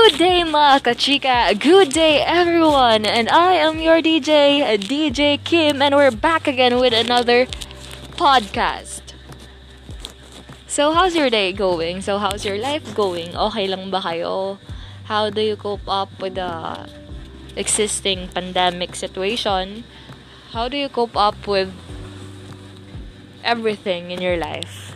Good 0.00 0.16
day 0.16 0.40
mga 0.48 0.80
kachika! 0.80 1.52
Good 1.60 1.92
day 1.92 2.24
everyone! 2.24 3.04
And 3.04 3.28
I 3.28 3.60
am 3.60 3.84
your 3.84 4.00
DJ, 4.00 4.64
DJ 4.80 5.36
Kim, 5.44 5.84
and 5.84 5.92
we're 5.92 6.08
back 6.08 6.48
again 6.48 6.80
with 6.80 6.96
another 6.96 7.44
podcast. 8.16 9.12
So, 10.64 10.96
how's 10.96 11.12
your 11.12 11.28
day 11.28 11.52
going? 11.52 12.00
So, 12.00 12.16
how's 12.16 12.48
your 12.48 12.56
life 12.56 12.96
going? 12.96 13.36
Okay 13.36 13.68
lang 13.68 13.92
ba 13.92 14.00
kayo? 14.00 14.56
How 15.04 15.28
do 15.28 15.44
you 15.44 15.60
cope 15.60 15.84
up 15.84 16.08
with 16.16 16.40
the 16.40 16.88
existing 17.52 18.32
pandemic 18.32 18.96
situation? 18.96 19.84
How 20.56 20.72
do 20.72 20.80
you 20.80 20.88
cope 20.88 21.12
up 21.12 21.44
with 21.44 21.76
everything 23.44 24.16
in 24.16 24.24
your 24.24 24.40
life? 24.40 24.89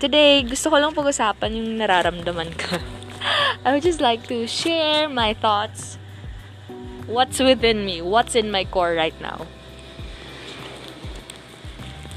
Today, 0.00 0.40
gusto 0.48 0.72
ko 0.72 0.80
lang 0.80 0.96
pag-usapan 0.96 1.60
yung 1.60 1.76
nararamdaman 1.76 2.56
ko. 2.56 2.80
I 3.68 3.76
would 3.76 3.84
just 3.84 4.00
like 4.00 4.24
to 4.32 4.48
share 4.48 5.12
my 5.12 5.36
thoughts. 5.36 6.00
What's 7.04 7.36
within 7.36 7.84
me? 7.84 8.00
What's 8.00 8.32
in 8.32 8.48
my 8.48 8.64
core 8.64 8.96
right 8.96 9.12
now? 9.20 9.44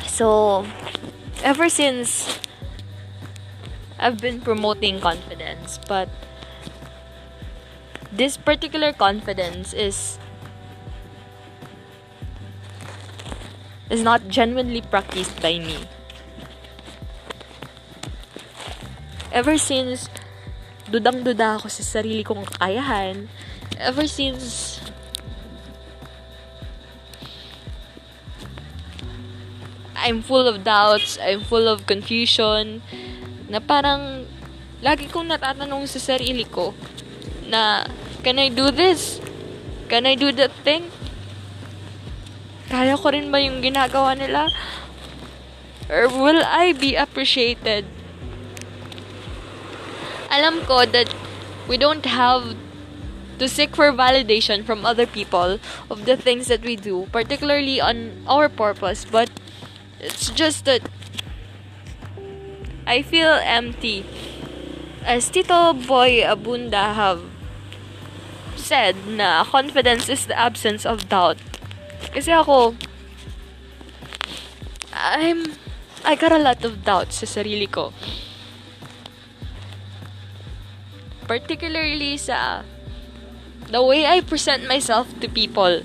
So, 0.08 0.64
ever 1.44 1.68
since 1.68 2.40
I've 4.00 4.16
been 4.16 4.40
promoting 4.40 5.04
confidence, 5.04 5.76
but 5.84 6.08
this 8.16 8.40
particular 8.40 8.96
confidence 8.96 9.76
is 9.76 10.24
is 13.91 14.00
not 14.00 14.24
genuinely 14.32 14.80
practiced 14.88 15.36
by 15.44 15.60
me. 15.60 15.84
Ever 19.34 19.57
since 19.57 20.07
dudang-duda 20.93 21.57
ako 21.57 21.67
sa 21.67 21.81
sarili 21.81 22.21
kong 22.21 22.45
kakayahan, 22.45 23.26
ever 23.81 24.05
since 24.05 24.77
I'm 29.98 30.21
full 30.21 30.45
of 30.45 30.61
doubts, 30.61 31.17
I'm 31.17 31.41
full 31.41 31.65
of 31.65 31.89
confusion, 31.89 32.85
na 33.49 33.57
parang 33.57 34.29
lagi 34.85 35.09
kong 35.09 35.34
natatanong 35.34 35.89
sa 35.89 35.98
sarili 35.98 36.45
ko 36.45 36.77
na 37.49 37.89
can 38.21 38.37
I 38.37 38.54
do 38.54 38.70
this? 38.70 39.17
Can 39.89 40.05
I 40.05 40.13
do 40.13 40.29
that 40.37 40.54
thing? 40.61 40.93
Kaya 42.70 42.99
ko 42.99 43.09
rin 43.09 43.34
ba 43.34 43.41
yung 43.41 43.65
ginagawa 43.65 44.13
nila? 44.13 44.51
Or 45.89 46.07
will 46.11 46.43
I 46.45 46.76
be 46.76 46.99
appreciated 46.99 48.02
alam 50.34 50.65
ko 50.65 50.85
that 50.89 51.13
we 51.70 51.77
don't 51.77 52.05
have 52.09 52.57
to 53.37 53.48
seek 53.48 53.76
for 53.76 53.91
validation 53.93 54.65
from 54.65 54.85
other 54.85 55.05
people 55.05 55.59
of 55.89 56.05
the 56.05 56.17
things 56.17 56.48
that 56.48 56.62
we 56.65 56.76
do, 56.76 57.07
particularly 57.12 57.79
on 57.79 58.26
our 58.27 58.49
purpose, 58.49 59.05
but 59.05 59.29
it's 59.99 60.29
just 60.31 60.65
that 60.65 60.81
I 62.85 63.01
feel 63.01 63.39
empty. 63.43 64.06
As 65.06 65.29
Tito 65.29 65.73
Boy 65.73 66.23
Abunda 66.23 66.95
have 66.95 67.22
said 68.56 68.95
na 69.07 69.44
confidence 69.44 70.09
is 70.09 70.25
the 70.25 70.38
absence 70.38 70.85
of 70.85 71.09
doubt. 71.09 71.38
Kasi 72.16 72.31
ako, 72.31 72.75
I'm, 74.94 75.53
I 76.06 76.16
got 76.16 76.31
a 76.31 76.39
lot 76.39 76.63
of 76.63 76.84
doubts 76.84 77.19
sa 77.19 77.28
sarili 77.28 77.67
ko. 77.69 77.91
Particularly 81.33 82.13
sa 82.13 82.61
the 83.73 83.81
way 83.81 84.05
I 84.05 84.21
present 84.21 84.69
myself 84.69 85.09
to 85.17 85.25
people. 85.25 85.81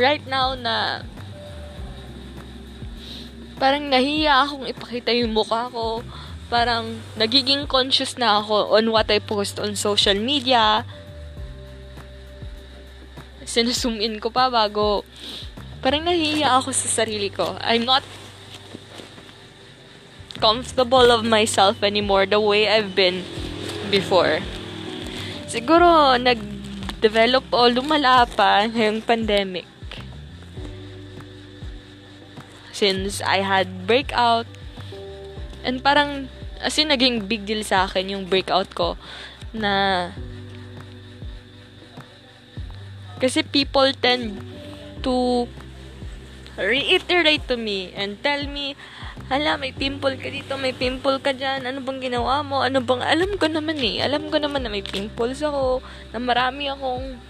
Right 0.00 0.24
now 0.24 0.56
na 0.56 1.04
parang 3.60 3.92
nahiya 3.92 4.48
akong 4.48 4.64
ipakita 4.64 5.12
yung 5.12 5.36
mukha 5.36 5.68
ko. 5.68 6.00
Parang 6.48 7.04
nagiging 7.20 7.68
conscious 7.68 8.16
na 8.16 8.40
ako 8.40 8.72
on 8.72 8.88
what 8.88 9.12
I 9.12 9.20
post 9.20 9.60
on 9.60 9.76
social 9.76 10.16
media. 10.16 10.88
Sinusum 13.44 14.00
in 14.00 14.16
ko 14.24 14.32
pa 14.32 14.48
bago 14.48 15.04
parang 15.84 16.08
nahiya 16.08 16.64
ako 16.64 16.72
sa 16.72 17.04
sarili 17.04 17.28
ko. 17.28 17.60
I'm 17.60 17.84
not 17.84 18.00
comfortable 20.38 21.10
of 21.10 21.26
myself 21.26 21.82
anymore 21.82 22.26
the 22.26 22.40
way 22.40 22.70
I've 22.70 22.94
been 22.94 23.22
before. 23.90 24.40
Siguro, 25.50 26.16
nag-develop 26.16 27.44
o 27.52 27.68
lumala 27.68 28.24
pa 28.28 28.64
yung 28.70 29.02
pandemic. 29.02 29.66
Since 32.72 33.20
I 33.20 33.42
had 33.42 33.86
breakout. 33.90 34.46
And 35.66 35.82
parang, 35.82 36.30
as 36.62 36.78
in, 36.78 36.94
naging 36.94 37.26
big 37.26 37.42
deal 37.44 37.66
sa 37.66 37.90
akin 37.90 38.14
yung 38.14 38.24
breakout 38.30 38.70
ko. 38.76 38.94
Na, 39.50 40.14
kasi 43.18 43.42
people 43.42 43.90
tend 43.98 44.38
to 45.02 45.48
reiterate 46.58 47.46
to 47.46 47.56
me 47.58 47.90
and 47.94 48.18
tell 48.22 48.46
me 48.46 48.74
hala, 49.28 49.60
may 49.60 49.76
pimple 49.76 50.16
ka 50.16 50.32
dito, 50.32 50.56
may 50.56 50.72
pimple 50.72 51.20
ka 51.20 51.36
dyan, 51.36 51.68
ano 51.68 51.84
bang 51.84 52.00
ginawa 52.00 52.40
mo, 52.40 52.64
ano 52.64 52.80
bang, 52.80 53.04
alam 53.04 53.36
ko 53.36 53.44
naman 53.44 53.76
eh, 53.84 54.00
alam 54.00 54.32
ko 54.32 54.40
naman 54.40 54.64
na 54.64 54.72
may 54.72 54.80
pimples 54.80 55.44
ako, 55.44 55.84
na 56.16 56.18
marami 56.18 56.72
akong 56.72 57.20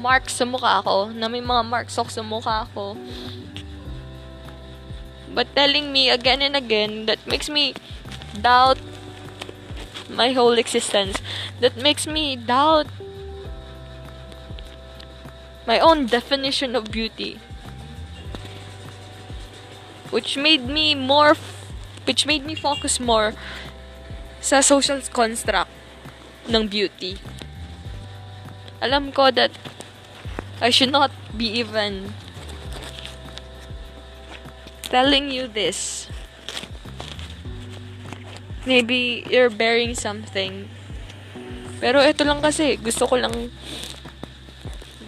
marks 0.00 0.40
sa 0.40 0.48
mukha 0.48 0.80
ko, 0.80 1.12
na 1.12 1.28
may 1.28 1.44
mga 1.44 1.62
marks 1.68 2.00
ako 2.00 2.08
sa 2.08 2.24
mukha 2.24 2.64
ko. 2.72 2.96
But 5.36 5.52
telling 5.52 5.92
me 5.92 6.08
again 6.08 6.40
and 6.40 6.56
again, 6.56 7.04
that 7.04 7.20
makes 7.28 7.52
me 7.52 7.76
doubt 8.40 8.80
my 10.08 10.32
whole 10.32 10.56
existence. 10.56 11.20
That 11.60 11.76
makes 11.76 12.08
me 12.08 12.40
doubt 12.40 12.88
my 15.68 15.76
own 15.76 16.06
definition 16.06 16.72
of 16.72 16.88
beauty 16.88 17.36
which 20.16 20.40
made 20.40 20.64
me 20.64 20.96
more 20.96 21.36
which 22.08 22.24
made 22.24 22.40
me 22.48 22.56
focus 22.56 22.96
more 22.96 23.36
sa 24.40 24.64
social 24.64 24.96
construct 25.12 25.68
ng 26.48 26.64
beauty. 26.72 27.20
Alam 28.80 29.12
ko 29.12 29.28
that 29.28 29.52
I 30.64 30.72
should 30.72 30.88
not 30.88 31.12
be 31.36 31.52
even 31.60 32.16
telling 34.88 35.28
you 35.28 35.52
this. 35.52 36.08
Maybe 38.64 39.20
you're 39.28 39.52
bearing 39.52 39.92
something. 39.92 40.72
Pero 41.76 42.00
ito 42.00 42.24
lang 42.24 42.40
kasi, 42.40 42.80
gusto 42.80 43.04
ko 43.04 43.20
lang 43.20 43.52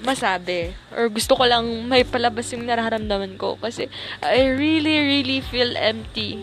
masabi. 0.03 0.75
Or 0.95 1.11
gusto 1.11 1.35
ko 1.35 1.45
lang 1.47 1.65
may 1.87 2.07
palabas 2.07 2.51
yung 2.55 2.67
nararamdaman 2.67 3.35
ko. 3.39 3.59
Kasi 3.59 3.91
I 4.23 4.47
really 4.55 4.99
really 5.03 5.39
feel 5.43 5.75
empty. 5.75 6.43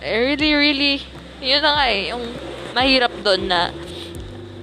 I 0.00 0.32
really 0.32 0.52
really 0.52 0.94
yun 1.40 1.60
na 1.60 1.72
nga 1.76 1.86
eh 1.92 2.12
yung 2.12 2.24
mahirap 2.72 3.12
doon 3.24 3.48
na 3.48 3.72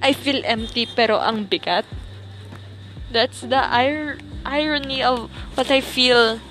I 0.03 0.11
feel 0.11 0.41
empty 0.43 0.89
pero 0.89 1.21
ang 1.21 1.47
bigat. 1.47 1.85
That's 3.13 3.45
the 3.45 3.61
ir- 3.61 4.19
irony 4.43 5.05
of 5.05 5.29
what 5.53 5.69
I 5.69 5.79
feel 5.79 6.41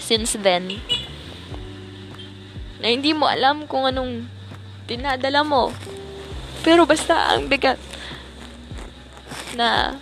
since 0.00 0.34
then. 0.34 0.80
Na 2.82 2.90
hindi 2.90 3.14
mo 3.14 3.30
alam 3.30 3.68
kung 3.70 3.86
anong 3.86 4.26
dinadala 4.90 5.46
mo. 5.46 5.70
Pero 6.66 6.88
basta 6.88 7.36
ang 7.36 7.46
bigat 7.46 7.78
na 9.54 9.98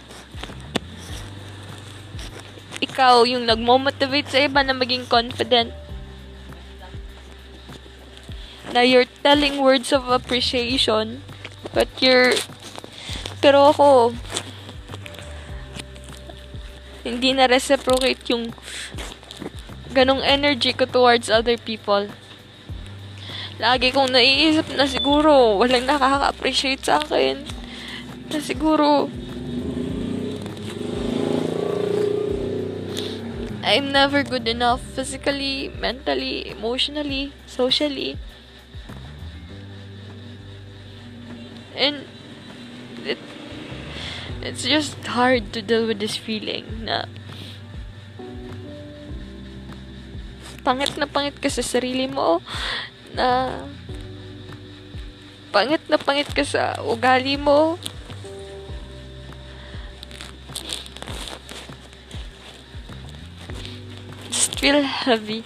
ikaw 2.80 3.28
yung 3.28 3.44
nagmo-motivate 3.44 4.28
sa 4.28 4.40
iba 4.48 4.64
na 4.64 4.72
maging 4.72 5.04
confident. 5.04 5.76
Na 8.72 8.80
you're 8.80 9.08
telling 9.20 9.60
words 9.60 9.92
of 9.92 10.08
appreciation, 10.08 11.20
but 11.76 11.88
you're, 12.00 12.32
pero 13.44 13.70
ako, 13.72 14.16
hindi 17.04 17.32
na 17.32 17.48
reciprocate 17.48 18.20
yung 18.32 18.52
ganong 19.90 20.22
energy 20.22 20.72
ko 20.72 20.86
towards 20.86 21.28
other 21.28 21.58
people. 21.60 22.08
Lagi 23.60 23.92
kong 23.92 24.16
naiisip 24.16 24.72
na 24.72 24.88
siguro 24.88 25.60
walang 25.60 25.84
nakaka-appreciate 25.84 26.80
sa 26.80 26.96
akin. 27.02 27.44
Na 28.32 28.40
siguro 28.40 29.12
I'm 33.62 33.92
never 33.92 34.22
good 34.22 34.48
enough 34.48 34.80
physically, 34.80 35.68
mentally, 35.68 36.48
emotionally, 36.48 37.32
socially. 37.46 38.16
And 41.76 42.06
it, 43.04 43.18
it's 44.42 44.64
just 44.64 44.96
hard 45.04 45.52
to 45.52 45.62
deal 45.62 45.86
with 45.86 46.00
this 46.00 46.16
feeling 46.16 46.88
na 46.88 47.04
pangit 50.64 50.96
na 50.96 51.08
pangit 51.08 51.36
ka 51.40 51.48
sa 51.48 51.64
sarili 51.64 52.04
mo 52.08 52.40
na 53.16 53.60
pangit 55.52 55.80
na 55.88 55.96
pangit 55.96 56.28
ka 56.32 56.44
sa 56.44 56.76
ugali 56.84 57.40
mo 57.40 57.80
heavy 64.78 65.44